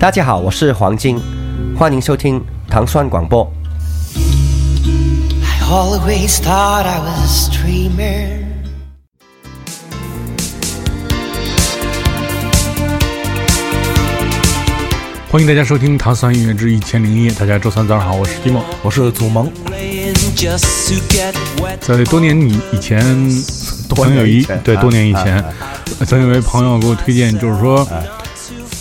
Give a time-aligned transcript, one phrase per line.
[0.00, 1.20] 大家好，我是黄金，
[1.76, 3.46] 欢迎收听糖酸广播。
[5.44, 8.40] I always thought I was a dreamer.
[15.30, 17.30] 欢迎大家收听《唐三音乐之一千零一夜》。
[17.38, 18.64] 大家周三早上好，我是蒂莫。
[18.82, 19.52] 我是祖萌.
[21.78, 23.04] 在多年以以前，
[23.86, 25.44] 多曾有一年以前对啊多年以前，
[26.06, 27.86] 曾有一位朋友给我推荐，就是说，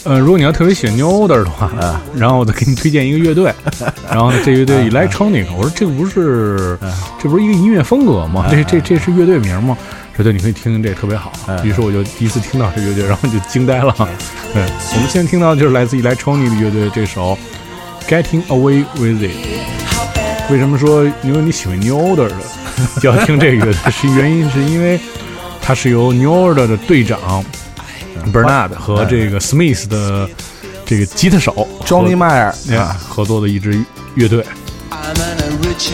[0.05, 1.69] 呃，如果你要特别喜欢 New Order 的话，
[2.15, 3.53] 然后我再给你推荐一个乐队，
[4.09, 6.77] 然后，这乐队 Electronic，我说这个不是，
[7.21, 8.47] 这不是一个音乐风格吗？
[8.49, 9.77] 这这这是乐队名吗？
[10.15, 11.31] 说对，你可以听听这特别好。
[11.63, 13.93] 于是我就第一次听到这乐队，然后就惊呆了。
[14.53, 14.63] 对，
[14.95, 17.37] 我们现在听到的就是来自 Electronic 的乐队这首
[18.09, 19.31] 《Getting Away with It》。
[20.51, 22.35] 为什么说因为你喜欢 New Order 的
[22.99, 23.91] 就要听这个乐队？
[23.91, 24.99] 是原因是因为
[25.61, 27.43] 它是由 New Order 的队长
[28.33, 30.27] Bernard 和这个 Smith 的
[30.85, 33.79] 这个吉他手 Johnny Mayer 啊，合作的一支
[34.15, 34.45] 乐队。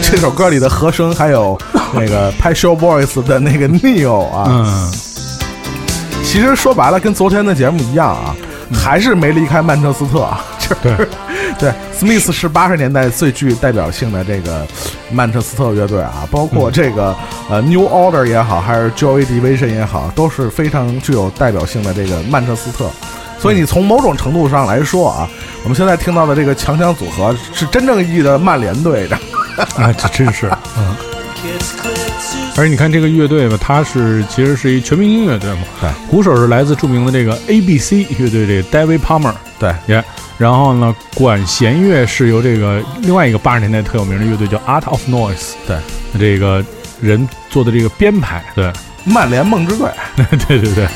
[0.01, 1.57] 这首歌里的和声还有
[1.93, 4.91] 那个 拍 Show Boys 的那个 Neil 啊，嗯，
[6.23, 8.35] 其实说白了跟昨天的节目一样啊，
[8.73, 11.07] 还是没离开曼彻斯特啊，就是
[11.59, 14.65] 对 Smith 是八十年代最具代表性的这个
[15.11, 17.15] 曼彻斯特乐队啊，包括这个
[17.49, 22.89] 呃 New Order 也好，还是 Joy Division 也好，都是非常具有代表性的这个曼彻斯特。
[23.39, 25.29] 所以你从某种程度上来说啊，
[25.63, 29.15] 我们现在听到的这个强强组合是真正意义的曼联队的。
[29.77, 31.14] 啊，这真是，嗯。
[32.57, 39.73] 而且你看这个乐队吧，它是其实是一全明星乐队嘛，对，鼓手是来自著名的这个 A.B.C 乐队这个 David Palmer，对。
[39.87, 40.03] 耶。
[40.37, 45.77] 然后呢，管弦乐是由这个另外一个八十年代特有名的乐队叫 Art of Noise，对，
[46.19, 46.63] 这个
[47.01, 48.71] 人做的这个编排，对，
[49.05, 49.89] 曼联梦之队。
[50.15, 50.87] 对 对对，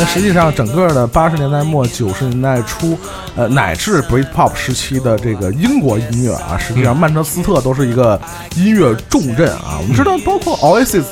[0.00, 2.96] 但实际上，整个的八十年代末九十年代初，
[3.34, 8.20] 呃，乃至 Britpop 时期的这个英国音乐啊，实际上曼彻斯特都是一个
[8.54, 9.74] 音乐重镇啊。
[9.80, 11.02] 我们知道，包括 Oasis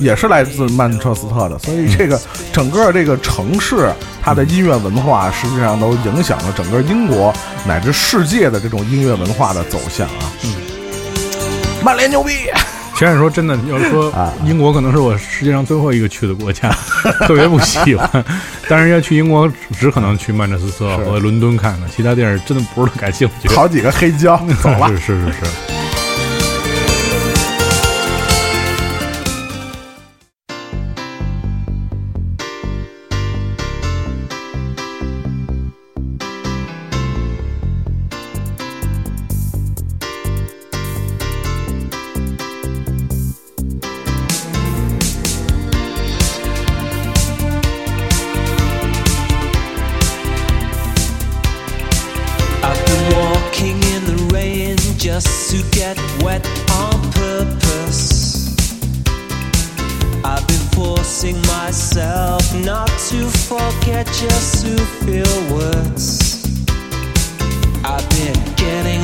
[0.00, 2.20] 也是来自曼彻斯特的，所以这个
[2.52, 7.32] 整个这个城市它的音乐文化，实际上都影响了整个英国
[7.64, 10.32] 乃至世界的这种音乐文化的走向啊。
[10.42, 10.52] 嗯，
[11.84, 12.32] 曼联牛逼！
[12.98, 16.70] 其实说真的，要说啊英国可能是我世界上最后一个去的国家，
[17.26, 18.24] 特别不喜欢。
[18.68, 23.48] 但是要去英国，只可能去曼彻斯特和伦敦看看，其他地儿真的不是特感兴趣。
[23.48, 24.88] 好几个黑胶，走了。
[24.88, 25.83] 是是是是。
[55.04, 56.42] Just to get wet
[56.72, 58.56] on purpose.
[60.24, 66.42] I've been forcing myself not to forget, just to feel words.
[67.84, 69.02] I've been getting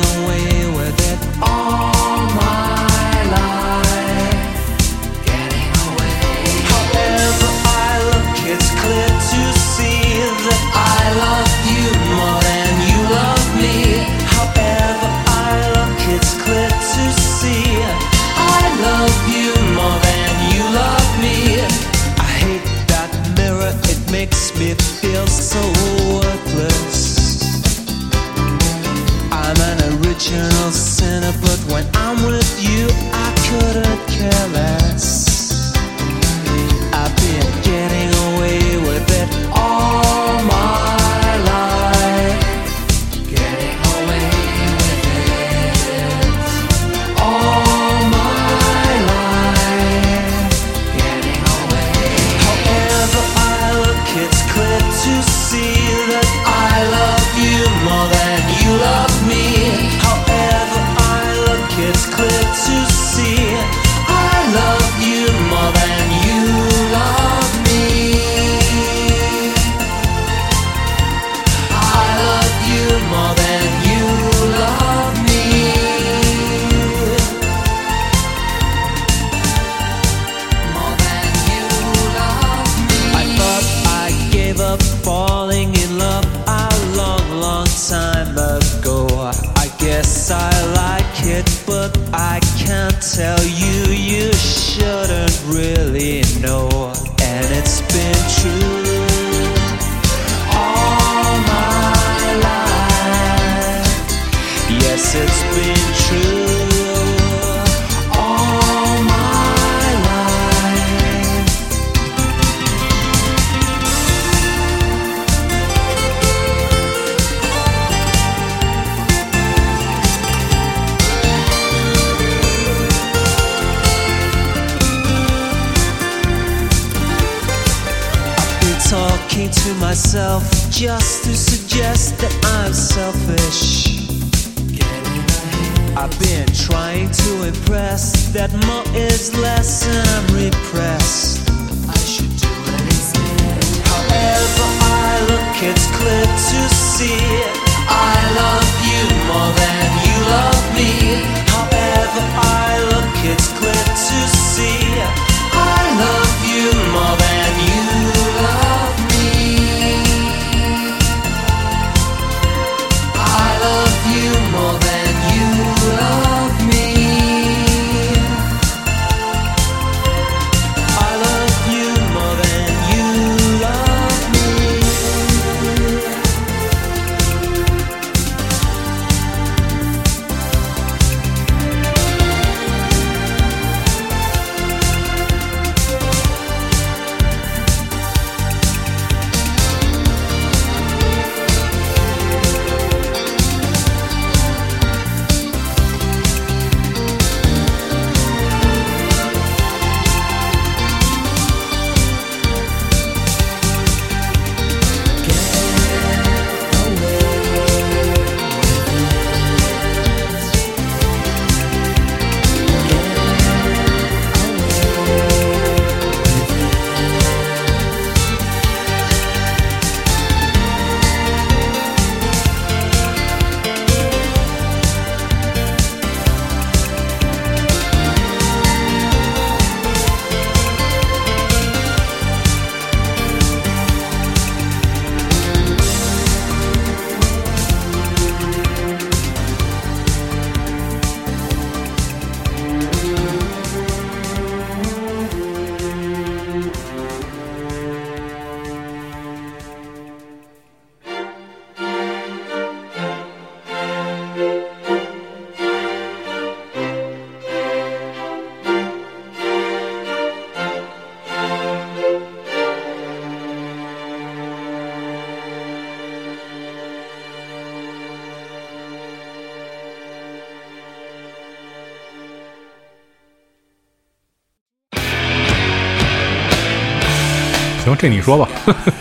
[278.01, 278.49] 这你说吧，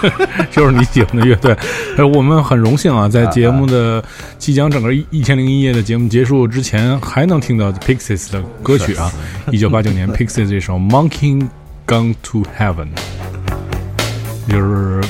[0.53, 1.57] 就是你喜欢的乐队。
[1.97, 4.05] 呃，我们很荣幸啊，在节目的
[4.39, 9.11] 即将整个一一千零一夜的节目结束之前，还能听到 Pixies 的歌曲啊。
[9.51, 11.49] 一九八九年 Pixies 这首《Monkey
[11.87, 12.89] Gone to Heaven》，
[14.53, 15.01] 就是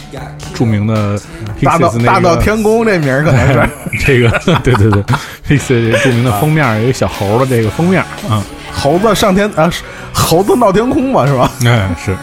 [0.55, 1.19] 著名的
[1.61, 3.69] Pixies 那个大闹天宫这名儿可能是
[4.07, 4.31] 这个，
[4.63, 5.03] 对对对
[5.49, 8.41] ，Pixies 著名的封面有一个小猴的这个封面啊，
[8.73, 9.69] 猴子上天啊，
[10.13, 11.51] 猴子闹天空嘛，是吧？
[11.67, 12.17] 哎是。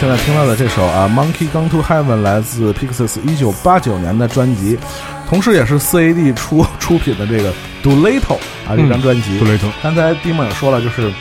[0.00, 4.78] 现在听到的这首啊，《Monkey Gone to Heaven》来自 Pixies 一九八九年的专辑，
[5.28, 7.52] 同时也是 CAD 出 出品的这个
[7.84, 8.20] 《Doolittle》
[8.66, 9.38] 啊这张专辑。
[9.38, 11.12] 杜雷特，刚才蒂梦也说了，就是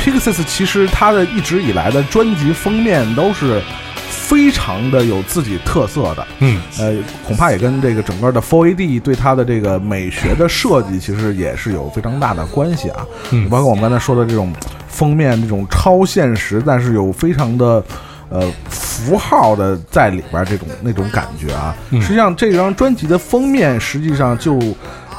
[0.00, 3.60] Pixies 其实它的一直以来的专辑封面都是
[4.08, 6.26] 非常的有自己特色的。
[6.38, 6.94] 嗯，呃，
[7.26, 13.06] 恐怕也跟这个整个的 4AD 对它的这个美学的设计，其实也是有非常大的关系啊。
[13.30, 14.50] 嗯包括我们刚才说的这种
[14.88, 17.84] 封面，这种超现实，但是有非常的
[18.32, 21.74] 呃符号的在里边儿这种那种感觉啊。
[21.90, 24.58] 嗯实际上，这张专辑的封面实际上就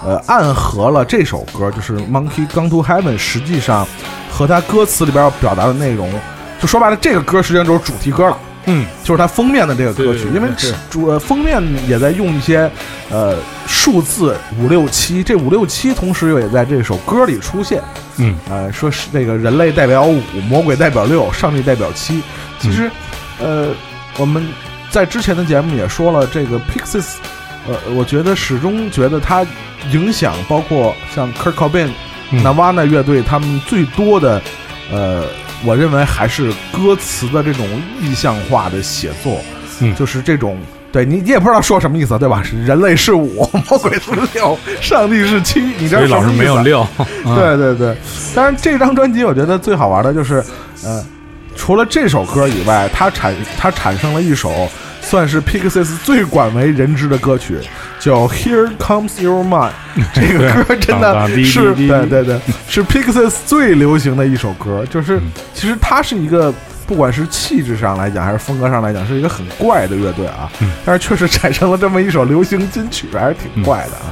[0.04, 3.88] 呃暗合了这首歌，就是《Monkey Gone to Heaven》，实际上
[4.32, 6.12] 和他歌词里边要表达的内容，
[6.60, 8.38] 就说白了，这个歌实际上就是主题歌了。
[8.66, 10.48] 嗯，就是它封面的这个歌曲，因为
[10.90, 12.72] 主呃封面也在用一些
[13.10, 13.36] 呃
[13.68, 17.82] 数字五六七，这五六七同时又也在这首歌里出现。
[18.16, 22.22] 嗯，呃，说是这个人类代表五，魔鬼代表六，上帝代表七。
[22.58, 22.90] 其实，
[23.44, 23.68] 呃，
[24.18, 24.44] 我们
[24.90, 27.16] 在之前的节目也说了，这个 Pixies，
[27.68, 29.46] 呃，我觉得始终觉得它
[29.92, 31.90] 影响包括像 Kurt Cobain、
[32.32, 34.42] 嗯 Nirvana 乐队他们最多的，
[34.92, 35.24] 呃，
[35.66, 37.68] 我认为还是歌词的这种
[38.02, 39.40] 意象化的写作，
[39.82, 40.58] 嗯就是这种。
[40.94, 42.44] 对你，你也不知道说什么意思，对吧？
[42.44, 46.82] 是人类是五，魔鬼是六，上帝是七，你这老是什么意思是没有六。
[46.82, 47.98] 啊对对对，
[48.36, 50.36] 当然这张专辑我觉得最好玩的就是，
[50.84, 51.04] 呃，
[51.56, 54.70] 除了这首歌以外，它产它产生了一首
[55.02, 57.58] 算是 Pixies 最广为人知的歌曲，
[58.00, 59.72] 叫《Here Comes Your Mind
[60.14, 64.86] 》。这个歌真的是滴对对对，是 Pixies 最流行的一首歌。
[64.90, 66.54] 就是嗯其实它是一个。
[66.86, 70.52] 不管是气质上来讲，还是风格上来讲，是一个很怪的乐队啊。
[70.60, 74.12] 嗯但是确实产生了这么一首流行金曲，还是挺怪的啊。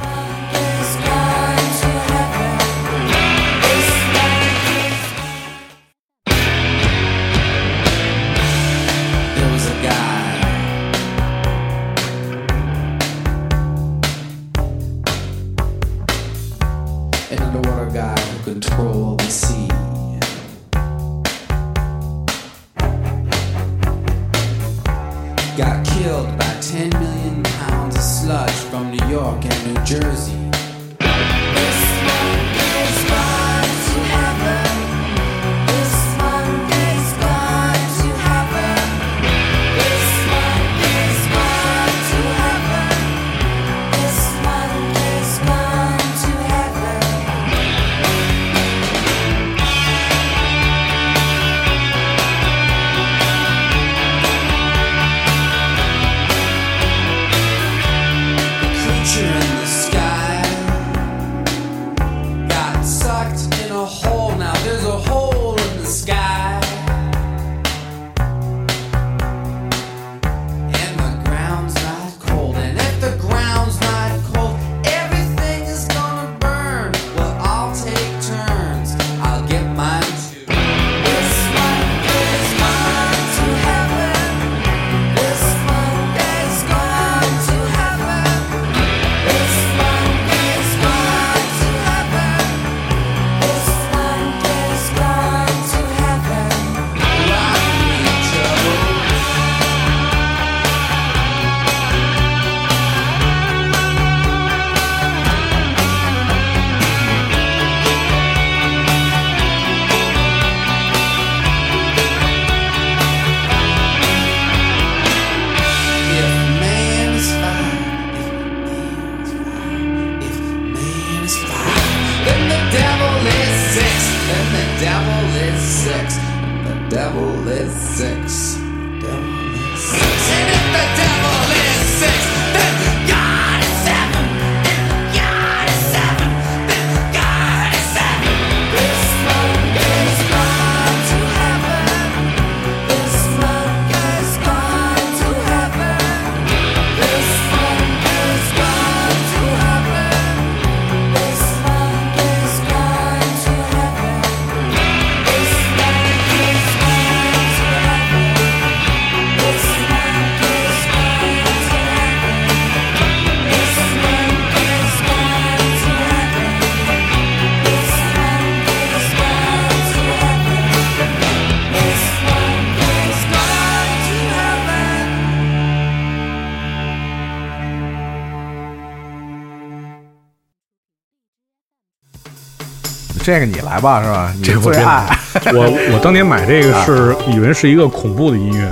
[183.24, 184.34] 这个你来吧，是吧？
[184.36, 185.06] 你最爱。
[185.54, 188.70] 我我当年买这个是以为是一个恐怖的音乐，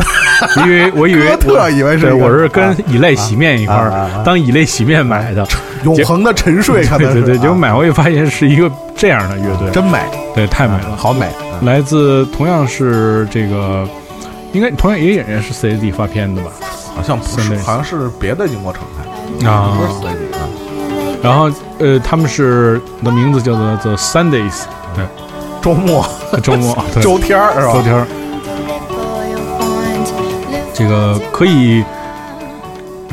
[0.63, 5.47] 因为我以为哥特我以为是我是跟啊以泪洗面一块儿啊啊啊当以泪洗面买的，
[5.83, 9.99] 永恒的沉睡，可能对对对，结果啊买回去发现是一个这样的乐队，真美，
[10.35, 11.25] 对太美了，好美。
[11.25, 13.85] 啊来自同样是这个，
[14.53, 16.51] 应该同样也也是 CAD 发片的吧？
[16.95, 20.18] 好像不是，好像是别的英国厂牌，啊不是 CD 啊。
[21.21, 21.49] 然后
[21.79, 24.63] 呃，他们是的名字叫做 The Sundays，
[24.95, 25.05] 对，
[25.61, 26.05] 周末、
[26.41, 27.73] 周末对 周天儿是吧？
[27.73, 28.07] 周天儿，
[30.73, 31.83] 这个可以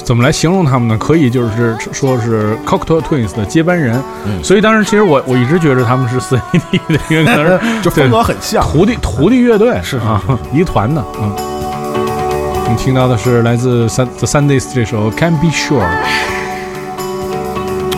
[0.05, 0.97] 怎么来形容他们呢？
[0.99, 6.41] 可以就是说是 Cocktail Twins 的接班人，嗯所以当时其实我我一直觉得他们是 CAD
[6.89, 8.63] 的，因为可能是 就风格很像。
[8.63, 10.23] 徒弟徒弟乐队是是啊，
[10.53, 11.35] 一团的，嗯。
[12.65, 15.81] 我们听到的是来自 Sun The Sundays 这首《Can Be Sure》，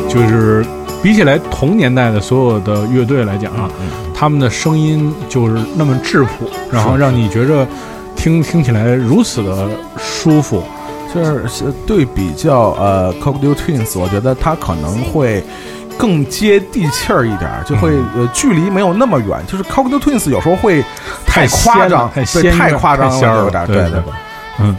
[0.09, 0.65] 就是
[1.03, 3.69] 比起来同年代的所有的乐队来讲啊，
[4.15, 7.67] 他们的声音就是那么质朴，然后让你觉着
[8.17, 10.63] 听听起来如此的舒服。
[11.15, 15.43] 就是对比较呃 Cocktail Twins，我觉得它可能会
[15.97, 19.39] 更接地气儿一点儿，就会嗯呃距离没有那么远。
[19.47, 20.85] 就是 Cocktail Twins 有时候会
[21.27, 24.13] 太太夸张，太对，太夸张了，有点儿对对对对。
[24.61, 24.77] 嗯，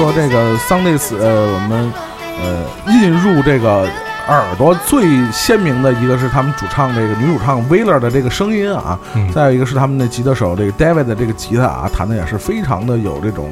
[0.00, 1.92] 说这个 Sundays，呃，我们
[2.40, 3.86] 呃印入这个
[4.28, 13.50] 耳朵最鲜明的一个是他们主唱这个女主唱 Wheeler 的这个声音啊，嗯再有一个是他们的吉他手这个 David 的这个吉他啊，弹的也是非常的有这种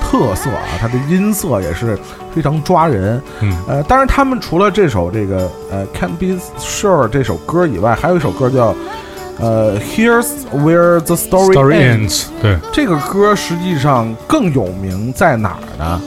[0.00, 1.98] 特色啊，他的音色也是
[2.32, 3.20] 非常抓人。
[3.40, 8.72] 嗯呃，当然他们除了这首这个呃 Can't Be Sure 这首歌以外，还有一首歌叫
[9.40, 12.26] 呃 Here's Where the Story, Story Ends。
[12.42, 16.00] 对，这个歌实际上更有名在哪儿呢？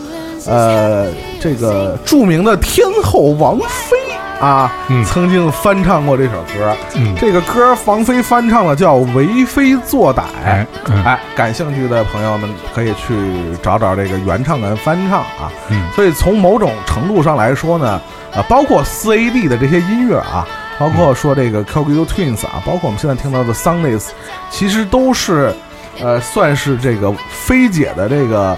[0.47, 1.07] 呃，
[1.39, 3.95] 这个著名的天后王菲
[4.39, 6.75] 啊，嗯曾经翻唱过这首歌。
[6.95, 10.17] 嗯，这个歌王菲翻唱的叫《为非作歹》。
[10.43, 13.13] 哎，嗯哎，感兴趣的朋友们可以去
[13.61, 15.51] 找找这个原唱跟翻唱啊。
[15.69, 18.01] 嗯所以从某种程度上来说呢，
[18.33, 20.47] 呃，包括 CAD 的这些音乐啊，
[20.79, 24.07] 包括说这个 c o c o Twins 啊，包括我们现在听到的 Sundays，
[24.49, 25.53] 其实都是
[26.01, 28.57] 呃，算是这个菲姐的这个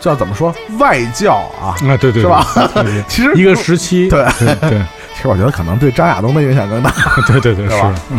[0.00, 1.74] 叫怎么说外教啊？
[1.88, 4.78] 啊，对对，是吧对对对 其实一个时期，对对对
[5.16, 6.92] 其实我觉得可能对张亚东的影响更大。
[7.26, 8.18] 对 对对，是是吧，嗯。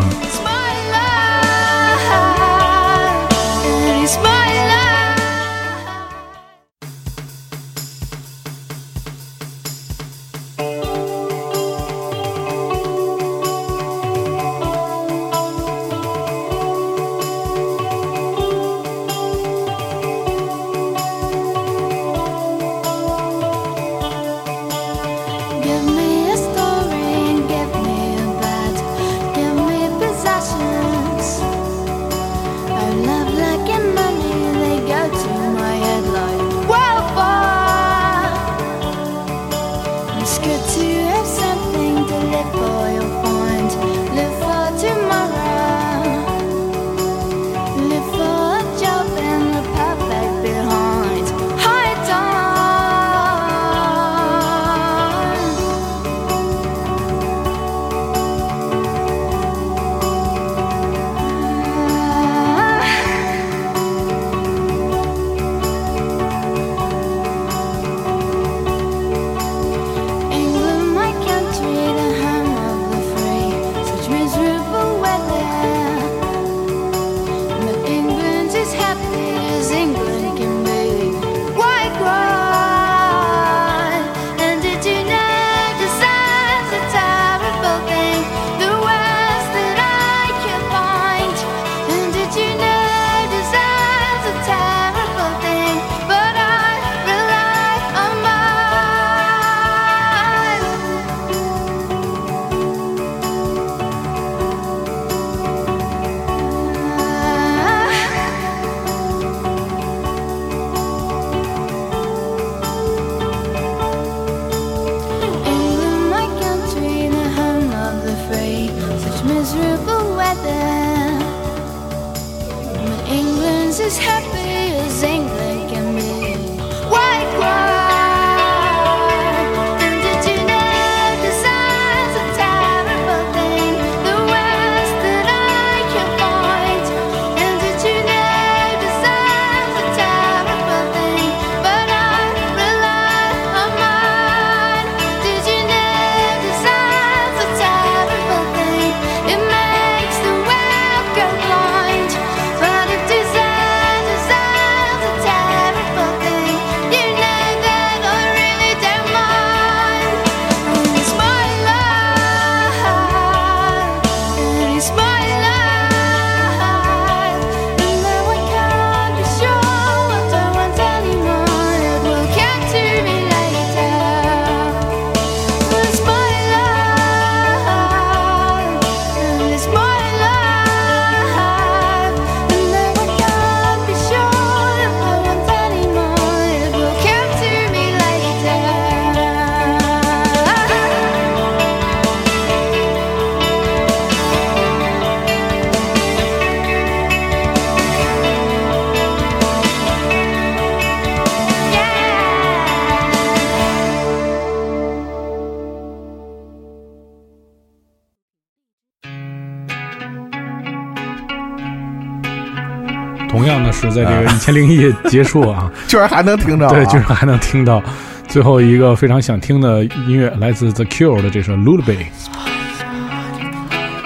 [213.80, 217.82] 是在这个一千零一夜结束啊， 居然还能听着、啊，对，居然还能听到。
[218.28, 221.98] 最后一个非常想听的音乐，来自 The Cure 的这首《Lullaby》。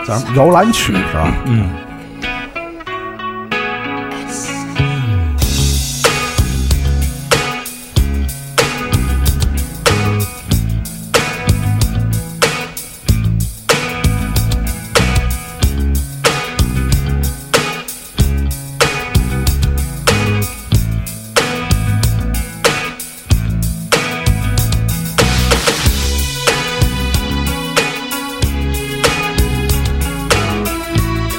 [0.05, 1.33] 咱们摇篮曲是吧？
[1.45, 1.69] 嗯，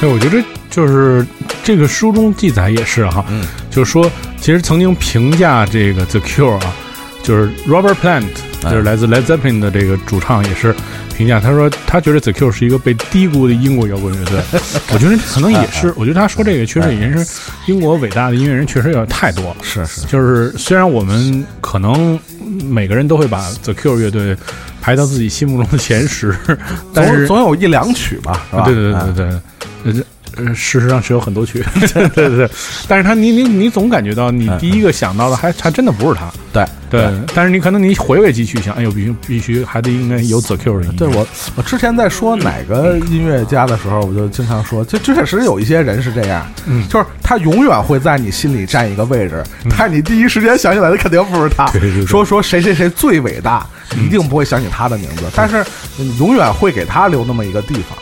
[0.04, 1.26] 哎，我觉得就是
[1.62, 6.74] 这个书中记载也是哈，嗯，就是说，其实曾经评价这个 The Cure 啊，
[7.22, 8.26] 就是 Robert Plant，
[8.64, 10.74] 哎就是来自 Led Zeppelin 的这个主唱也是
[11.16, 14.38] 评价，他说他觉得 The Cure 是一个被低估的英国摇滚乐队。
[14.92, 17.26] 我觉得可能也是， 我觉得他说这个确实也是
[17.66, 19.56] 英国伟大的音乐人确实有点太多了。
[19.62, 24.36] 是是，就是虽然我们可能每个人都会把 The Cure 乐队
[24.80, 26.36] 排到自己心目中的前十，
[26.92, 28.46] 但是总总有一两曲吧？
[28.64, 29.12] 对对对哎
[29.82, 30.04] 对对，
[30.54, 32.48] 事实上是有很多曲， 对对对，
[32.88, 46.86] 但是他你你你总感觉到你第一个想到的还还真的不是他，对对，但是你可能你回味几曲想，哎呦，必须必须还得应该有 The Q 的音乐，对我，我之前在说哪个音乐家的时候，我就经常说，就确实有一些人是这样，嗯。
[46.88, 51.66] 就是他永远会在你心里占一个位置，但是你第一时间想起来的肯定不是他。
[51.70, 52.06] 对对对。
[52.06, 53.66] 说说谁谁谁最伟大，
[53.96, 55.64] 一定不会想起他的名字，但是
[55.96, 57.98] 你永远会给他留那么一个地方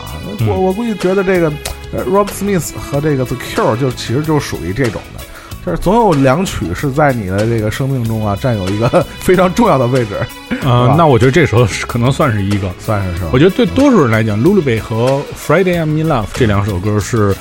[0.47, 1.51] 我我估计觉得这个
[1.93, 5.23] 呃 Rob Smith 和这个 The Cure 就其实就属于这种的。
[5.65, 10.19] 就是总有两曲是在你的这个生命中啊，占有一个 非常重要的位置，
[10.63, 12.69] 呃，那我觉得这时候可能算是一个。
[12.79, 13.39] 算是是吧我？
[13.39, 17.33] 觉得对多数人来讲，《Lullaby》和《Friday I'm in Love》这两首歌是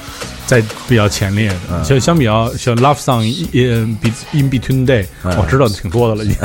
[0.46, 1.54] 在比较前列的。
[1.72, 6.37] 嗯相相比较，像《Love Song》in Be- In Between Day，嗯我知道的挺多的了，已经。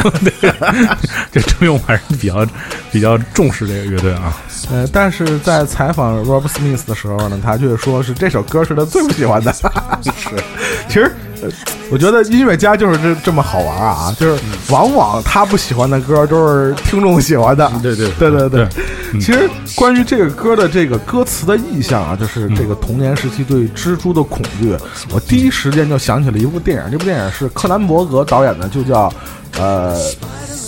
[0.41, 0.51] 对，
[1.31, 2.45] 这证明我还是比较
[2.91, 4.35] 比较重视这个乐队啊。
[4.71, 9.53] 呃，但是在采访 Rob Smith 的时候呢，他却说是这首歌是他最不喜欢的。
[10.17, 10.29] 是，
[10.87, 11.11] 其实、呃
[11.89, 17.71] 我觉得音乐家就是这这么好玩啊，就是往往他不喜欢的歌都是听众喜欢的。
[17.81, 18.65] 对对对对对。
[18.65, 18.83] 对。
[19.21, 24.75] 其实关于这个歌的这个歌词的意象啊，就是这个童年时期对蜘蛛的恐惧，
[25.11, 29.11] 我第一时间就想起了一部电影，这部电影是柯南伯格导演的，就叫
[29.57, 29.97] 呃。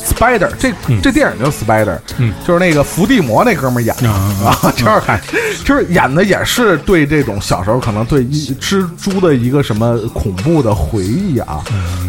[0.10, 2.34] Spider，这这电影叫 Spider，嗯。
[2.46, 11.63] 就是那个伏地魔那哥们儿演的啊啊，就是就是演的也是对这种小时候可能对一蜘蛛的一个什么恐怖的回忆啊，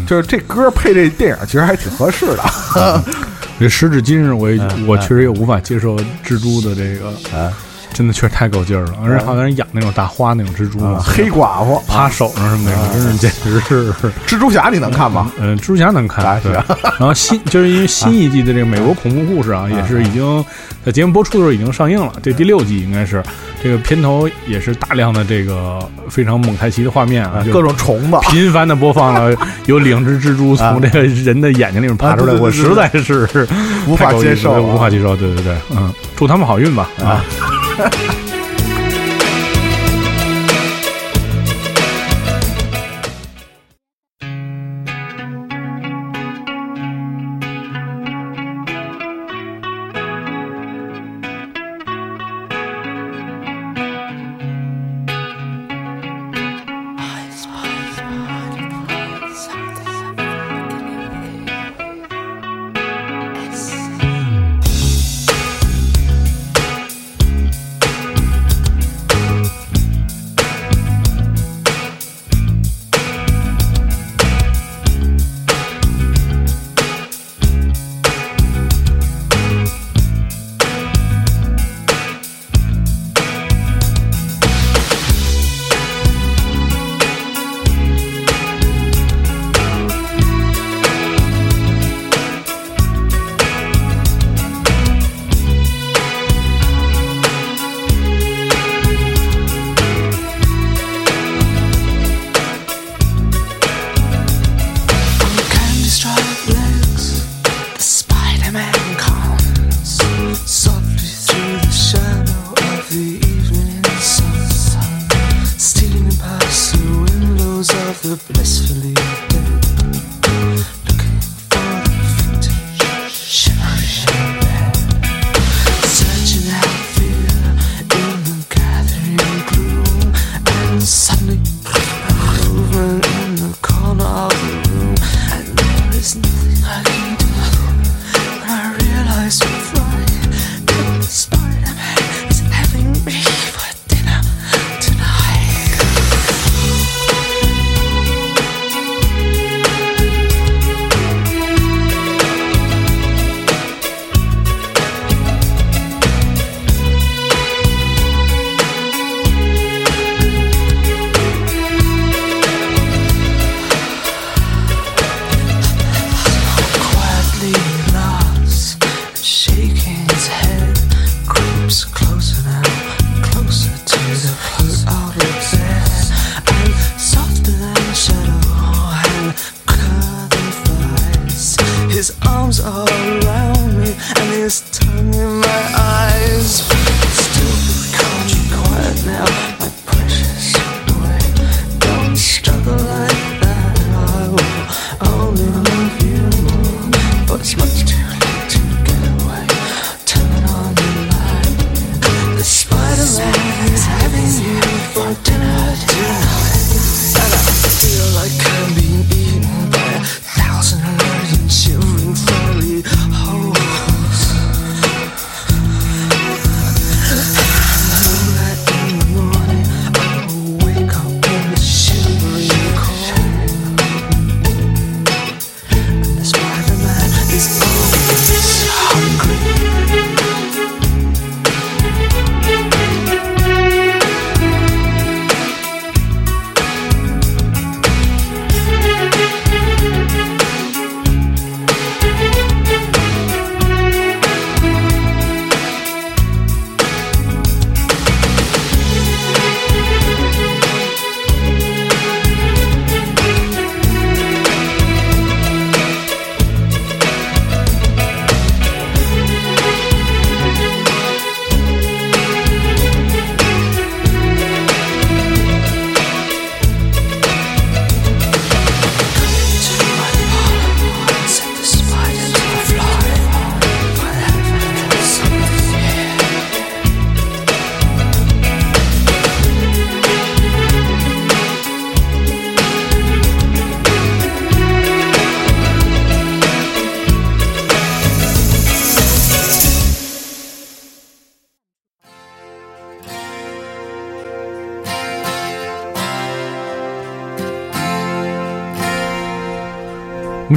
[0.07, 3.03] 就是这歌配这电影其实还挺合适的。
[3.59, 4.87] 这时至今日，我也嗯。
[4.87, 7.51] 我确实也无法接受蜘蛛的这个，哎
[7.93, 8.93] 真的确实太够劲儿了。
[9.03, 13.91] 而且好像人养那种大花那种蜘蛛黑寡妇趴手上什么的，真是简直是。
[14.27, 15.31] 蜘蛛侠你能看吗？
[15.39, 16.51] 嗯，蜘蛛侠能看，对。
[16.53, 20.43] 然后新就是因为新一季的这个美国恐怖故事啊，也是已经
[20.85, 22.13] 在节目播出的时候已经上映了。
[22.23, 23.23] 这第六季应该是
[23.63, 29.35] 这个片头也是大量的这个非常蒙太奇的画面啊，各种虫子，频繁的播放了
[29.67, 33.47] 有两只蜘蛛从这个人的眼睛里面爬出来，我实在是
[33.87, 35.15] 无法接受无法接受。
[35.15, 37.23] 对对对，嗯，祝他们好运吧啊。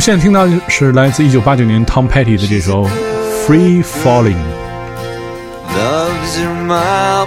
[0.05, 2.83] 现在听到的是来自一九八九年 Tom Petty 的这首
[3.47, 4.37] 《Free Falling》。
[5.75, 7.27] Loves her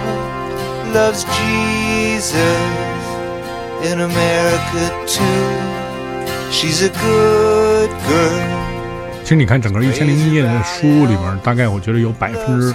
[0.94, 2.38] loves Jesus
[3.82, 5.24] in America too.
[6.52, 8.44] She's a good girl.
[9.24, 12.72] 其实你看整个《一千零一夜》的书里面，大概我觉得有百分之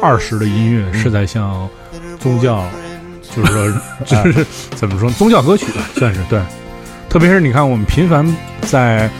[0.00, 1.68] 二十的音乐是在向
[2.20, 2.62] 宗教，
[3.34, 3.66] 就是说，
[4.06, 4.46] 就是
[4.78, 6.38] 怎么说，宗教歌曲吧，算是对。
[7.08, 8.24] 特别是你看，我们频繁
[8.68, 9.10] 在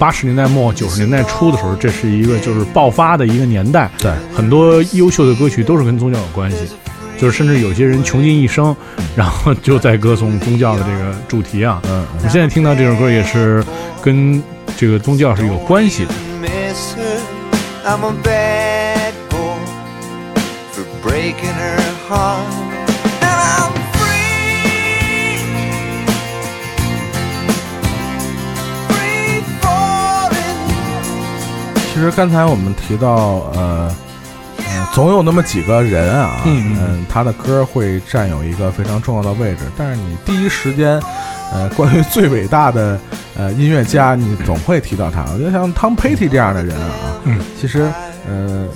[0.00, 6.56] 八十年代末九十年代初的时候，这是一个就是爆发的一个年代，对，很多优秀的歌曲都是跟宗教有关系，
[7.18, 8.74] 就是甚至有些人穷尽一生，
[9.14, 11.82] 然后就在歌颂宗教的这个主题啊。
[11.84, 13.62] 嗯，我们现在听到这首歌也是
[14.00, 14.42] 跟
[14.74, 16.14] 这个宗教是有关系的。
[17.84, 19.58] I'm a bad boy
[20.72, 22.69] for breaking her heart.
[32.00, 33.94] 实刚才我们提到，呃，
[34.58, 41.00] 呃总有那么几个人啊，嗯嗯他的歌会占有一个非常重要的位置，但是你第一时间，
[41.52, 42.98] 呃，关于最伟大的
[43.36, 45.24] 呃音乐家，你总会提到他。
[45.32, 46.90] 我觉得像 Tom Petty 这样的人啊，
[47.24, 47.88] 嗯，其实，
[48.28, 48.66] 呃，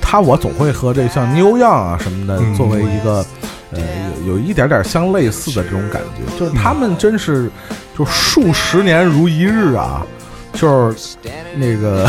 [0.00, 3.24] 他我总会和这像 New Young 啊什么的嗯作为一个。
[3.72, 3.80] 呃，
[4.24, 7.50] 有有一点点相类似的这种感觉，就是他们真是
[7.98, 10.06] 就数十年如一日啊，
[10.54, 11.16] 就是
[11.56, 12.08] 那个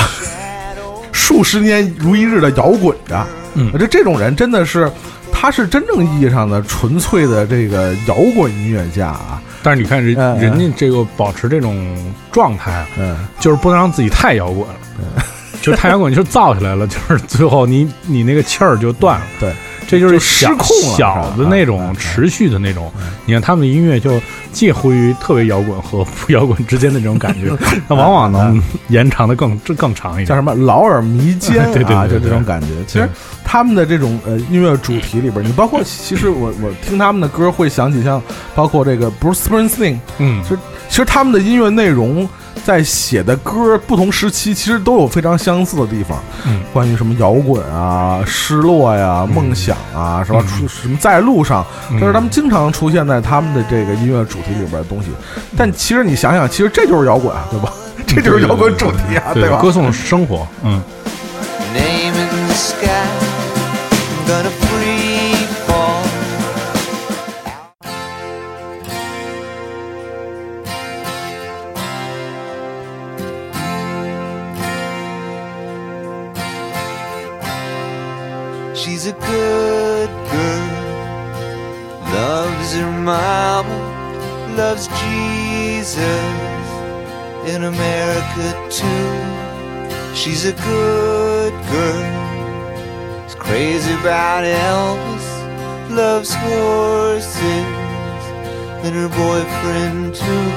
[1.12, 3.26] 数十年如一日的摇滚着。
[3.56, 4.92] 嗯这这种人真的是，
[5.32, 9.42] 他是真正意义上的纯粹的这个摇滚音乐家啊。
[9.64, 11.98] 但是你看人嗯嗯人家这个保持这种
[12.32, 14.76] 状态啊，嗯，就是不能让自己太摇滚了，
[15.62, 19.26] 就是太摇滚就造起来了，就是最后你你那个气儿就断了。
[19.40, 19.54] 对，
[19.88, 22.92] 这就是就失小控了小的那种嗯持续的那种。
[23.26, 24.20] 你看他们的音乐就
[24.52, 27.56] 介乎于特别摇滚和不摇滚之间的这种感觉，
[27.88, 30.28] 那往往能延长的更更长一点。
[30.28, 32.68] 叫什么劳尔弥坚 啊，对对对对就这种感觉。
[32.88, 33.08] 其实
[33.44, 38.22] 他们的这种呃音乐主题里边，你包括其实我我听他们的歌会想起像
[38.54, 42.28] 包括这个 Bruce Springsteen，嗯其实其实他们的音乐内容
[42.64, 50.40] 在写的歌不同时期其实都有非常相似的地方，嗯关于什么摇滚啊、失落呀、梦想啊，是吧？
[50.42, 55.10] 嗯出什么在路上，嗯这是他们经常出现在他们的这个音乐主题里边的东西。
[55.58, 57.72] 但其实你想想，其实这就是摇滚啊，对吧？
[58.08, 59.34] 这就是摇滚主题啊，吧？
[59.34, 60.82] 对歌颂生活，嗯。
[61.74, 62.88] Name in the sky.
[62.88, 64.52] I'm gonna
[87.66, 90.16] America too.
[90.16, 93.26] She's a good girl.
[93.26, 95.28] Is crazy about Elvis.
[95.90, 97.66] Loves horses
[98.84, 100.50] and her boyfriend too.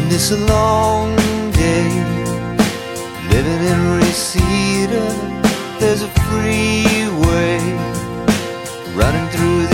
[0.00, 1.16] And it's a long
[1.52, 1.88] day
[3.30, 5.06] living in Reseda.
[5.80, 7.58] There's a freeway
[8.94, 9.73] running through the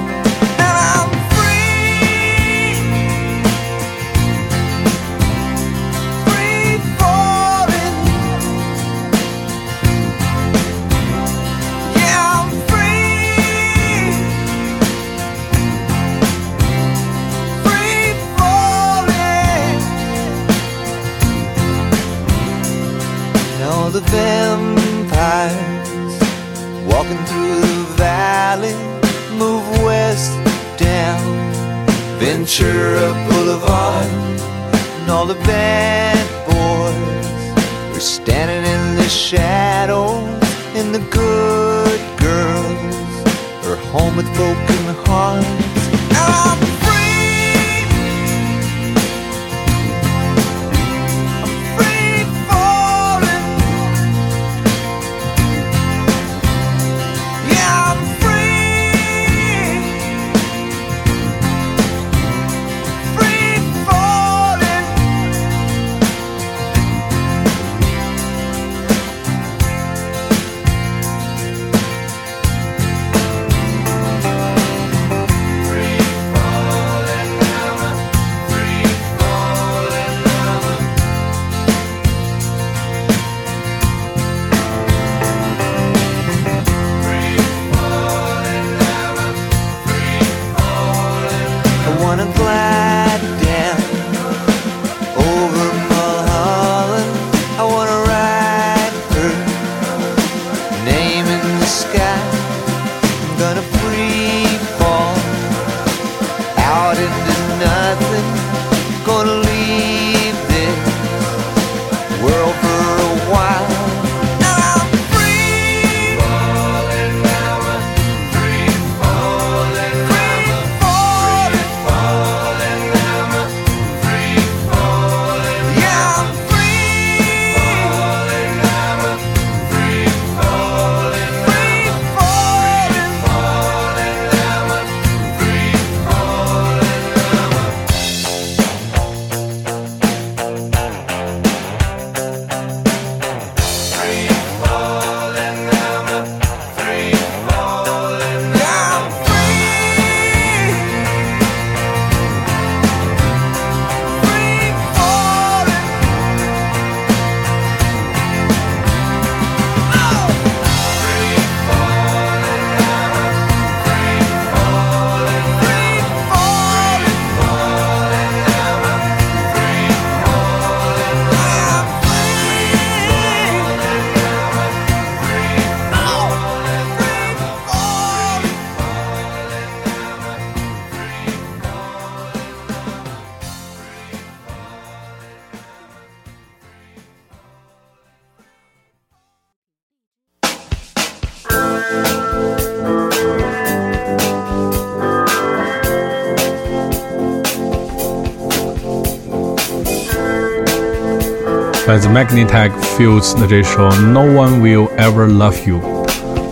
[201.91, 205.77] 来自 Magnetech Fields 的这首《No One Will Ever Love You》，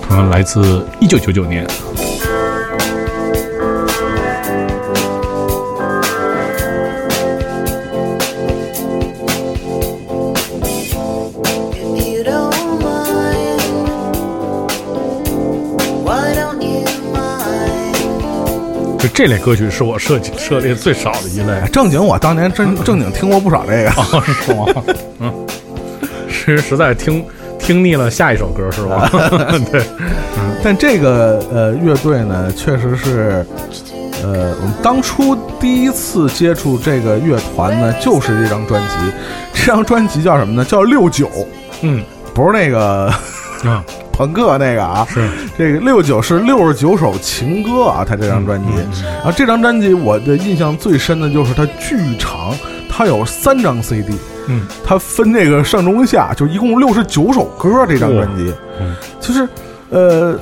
[0.05, 1.65] 同样来自一九九九年。
[11.73, 13.61] If you don't mind,
[16.03, 16.83] why don't you
[17.13, 18.97] mind?
[18.97, 21.65] 就这类歌曲是我涉及涉猎最少的一类。
[21.71, 23.89] 正经，我当年真正经听过不少这个。
[23.91, 24.65] 哦，是吗？
[26.49, 27.23] 嗯，是实在听
[27.59, 29.09] 听腻了，下一首歌是吧？
[29.71, 29.83] 对，
[30.63, 33.45] 但这个呃乐队呢，确实是，
[34.23, 38.95] 呃，我们当初第一次接触这个乐团呢，就是这张专辑。
[39.53, 40.65] 这张专辑叫什么呢？
[40.65, 41.29] 叫六九，
[41.81, 43.13] 嗯不是那个
[43.65, 43.83] 啊，
[44.13, 48.69] 朋克那个啊，是这个六九是六十九首情歌啊，他这张专辑。
[49.03, 52.55] 然后这张专辑我的印象最深的就是它巨长，
[52.89, 54.13] 它有三张 CD，
[54.49, 57.85] 嗯，它分这个上中下，就一共六十九首歌。
[57.87, 59.47] 这张专辑，嗯就是
[59.89, 60.37] 呃，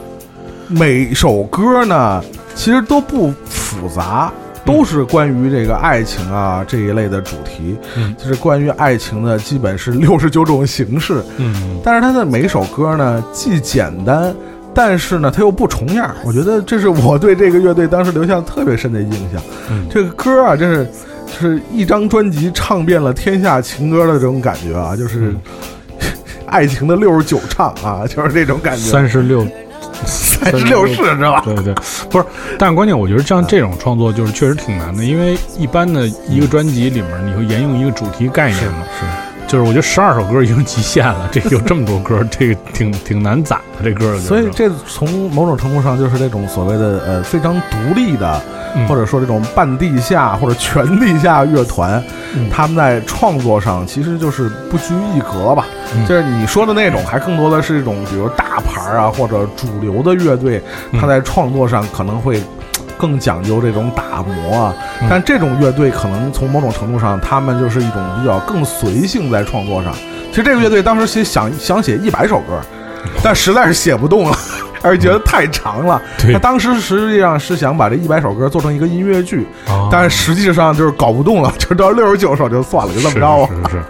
[0.67, 2.23] 每首歌呢
[2.55, 4.31] 其实都不复杂。
[4.65, 11.23] 都是关于这个爱情啊这一类的主题，嗯就是关于爱情的，基本是六十九种形式。
[11.37, 14.35] 嗯但是它的每一首歌呢，既简单，
[14.73, 16.13] 但是呢，它又不重样。
[16.25, 19.41] 我觉得这是我对这个乐队当时留下特别深的印象。
[19.71, 20.91] 嗯这个歌啊，真是就
[21.27, 25.33] 是一张专辑唱遍了天下情歌的这种感觉啊，就是、
[26.47, 28.83] 爱情的六十九唱啊， 就是这种感觉。
[28.83, 29.45] 三十六，
[30.05, 31.41] 三十六式是吧？
[31.43, 31.73] 对对，
[32.09, 32.25] 不是，
[32.57, 39.05] 但是关键我觉得像这种创作就是确实挺难的，因为一般的一个专辑里面你会沿用一个主题概念嘛，是
[39.47, 48.41] 就是我觉得十二首歌已经极限了， 这有这么多歌， 这个挺挺难攒的这歌，所以这从某种程度上就是这种所谓的呃非常独立的，
[48.75, 52.03] 嗯或者说这种半地下或者全地下乐团，
[52.35, 55.65] 嗯他们在创作上其实就是不拘一格吧。
[55.95, 62.41] 嗯就是你说的那种，还更多的是一种比如大牌啊或者主流的乐队，嗯他在创作上可能会。
[62.97, 69.93] 更讲究这种打磨啊，嗯但这种乐队可能从某种程度上，他们就是一种比较更随性在创作上。
[70.29, 72.59] 其实这个乐队当时写想想写一百首歌，
[73.23, 74.37] 但实在是写不动了，
[74.83, 76.01] 而且觉得太长了。
[76.31, 83.47] 他当时实际上是想把这一百首歌做成一个音乐剧，哦但是实际上就是搞不动了，就到六十九首就算了，就这么着啊。
[83.49, 83.83] 是 是是。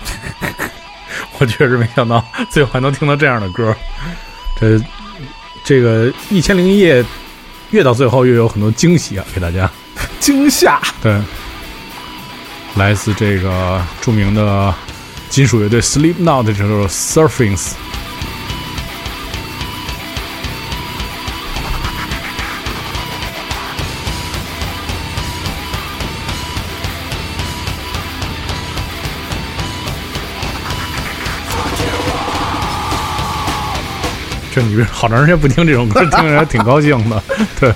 [1.38, 3.74] 我确实没想到最后还能听到这样的歌。
[4.58, 4.78] 这
[5.64, 7.04] 这个一千零一夜
[7.70, 9.70] 越到最后越有很多惊喜啊，给大家。
[10.20, 10.80] 惊吓。
[11.02, 11.18] 对，
[12.76, 14.74] 来自这个著名的
[15.28, 17.56] 金属乐队 Slipknot 的这首《Surfings》。
[34.60, 37.22] 这你好长时间不听这种歌，听着还挺高兴的。
[37.58, 37.72] 对，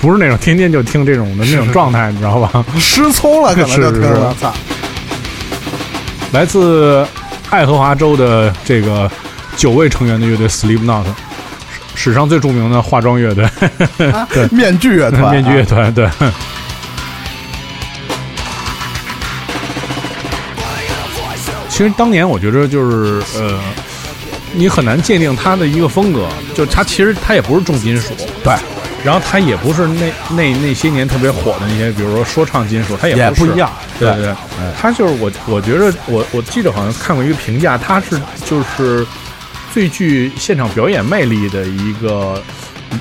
[0.00, 2.64] 不是那种天天就听这种的那种状态，你知道吧？
[2.78, 4.16] 失聪了，可能就是！
[6.32, 7.06] 来自
[7.50, 9.10] 爱荷华州的这个
[9.56, 11.06] 九位成员的乐队 Sleep Not，
[11.94, 13.48] 史上最著名的化妆乐队，
[14.30, 16.08] 对，面具乐团，面具乐团，对。
[21.68, 23.60] 其实当年我觉得就是呃，
[24.56, 28.54] 你很难界定他的一个风格，就是他其实他也不是重金属，对，
[29.04, 33.70] 然后他也不是那那那些年特别火的那些，比如说说唱金属，他也不是也不一样。
[33.98, 34.34] 对对对，
[34.80, 39.06] 他就是我，我觉得我我记得好像看过一个评价，他是就是
[39.74, 42.42] 最具现场表演魅力的一个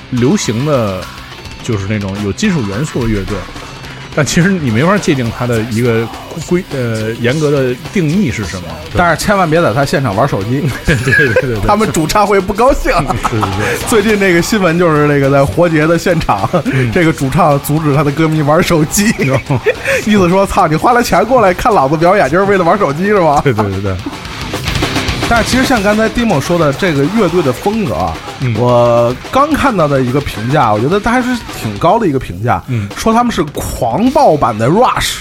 [0.10, 1.02] 流行的，
[1.64, 3.38] 就是那种有金属元素的乐队。
[4.16, 6.08] 但其实你没法界定它的一个
[6.48, 8.64] 规呃严格的定义是什么。
[8.96, 12.92] 但是千万别在他现场玩手机， 对对对对对，他们主唱会不高兴。
[13.30, 13.78] 对对对。
[13.90, 16.50] 最近这个新闻就是那个在活结的现场，
[16.94, 19.08] 这个主唱阻止他的歌迷玩手机，
[20.06, 23.96] 意思说：“操，你花了钱过来看老子表演，就是为了玩手机是吗？”对对对对，
[25.28, 31.30] 但是其实像刚才 Dimo 说的这个乐队的风格啊，嗯我刚看到的一个评价，我觉得它还是
[31.62, 35.18] 挺高的一个评价，嗯说他们是狂暴版的 Rush。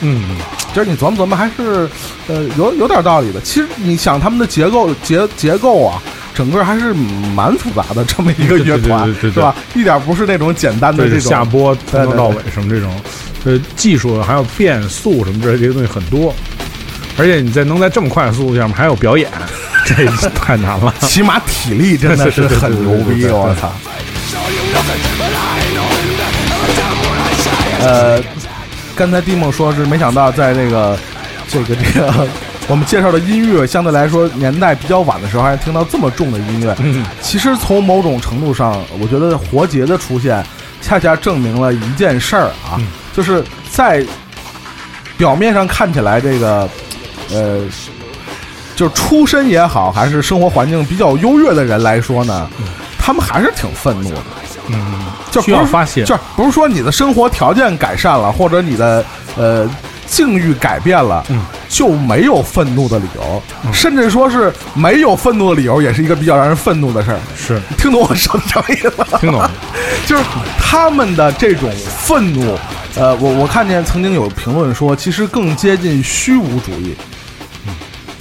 [0.00, 0.36] 嗯，
[0.74, 1.88] 就是你琢磨琢磨，还是
[2.26, 3.40] 呃有有点道理的。
[3.40, 6.02] 其实你想他们的结构结结构啊，
[6.34, 9.54] 整个还是蛮复杂的这么一个乐团，对对对对对是吧？
[9.74, 12.92] 一点不是那种简单的对这种下播从头到尾什么这种，
[13.44, 16.34] 呃，技术还有变速什么这些东西很多，
[17.16, 19.30] 而且你在能在这么快的速度下面还有表演，
[20.20, 20.92] 这太难了。
[21.02, 23.72] 起码体力真的是很牛逼，我操！
[27.80, 28.18] 呃，
[28.96, 30.98] 刚才蒂梦说是没想到在这个
[31.48, 32.26] 这个这个
[32.66, 36.74] 我们介绍的音乐相对来说年代比较晚的时候，还听到这么重的音乐。
[36.80, 40.44] 嗯其实从某种程度上，我觉得活结的出现，
[40.80, 44.04] 恰恰证明了一件事儿啊，嗯就是在
[45.18, 46.68] 表面上看起来这个
[47.30, 47.60] 呃。
[48.76, 52.48] 就是出身也好，还是生活环境比较优越的人来说呢，
[52.98, 54.16] 他们还是挺愤怒的。
[54.68, 59.04] 嗯，就需要发泄就是不是说你的生活条件改善了，或者你的
[59.36, 59.68] 呃
[60.06, 67.18] 境遇改变了，嗯就没有愤怒的理由，甚至说是没有愤怒的理由，也是一个比较让人愤怒的事儿。
[67.36, 69.18] 是听懂我说的什么意思吗？
[69.20, 69.50] 听懂了。
[70.06, 70.22] 就是
[70.58, 72.56] 他们的这种愤怒，
[72.94, 76.96] 呃，我我看见曾经有评论说，其实更接近虚无主义，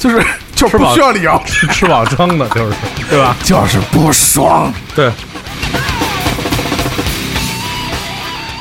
[0.09, 0.21] 就是
[0.53, 2.75] 就是不需要理由， 吃吃饱撑的，就是
[3.09, 3.33] 对吧？
[3.41, 4.73] 就是不爽。
[4.93, 5.09] 对。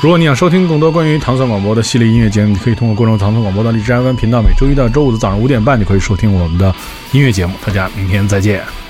[0.01, 6.73] 如果你想收听更多关于糖蒜广播的系列音乐节目，你可以通过关注糖蒜广播的荔枝 FM 频道，每周一到周五的早上五点半就可以收听我们的
[7.11, 7.53] 音乐节目。
[7.65, 8.82] 大家明天再见。